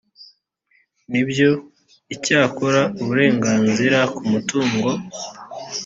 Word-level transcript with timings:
n 1.11 1.13
ibyo 1.21 1.49
icyakora 2.15 2.81
uburenganzira 3.01 3.99
ku 4.15 4.21
mutungo 4.31 4.89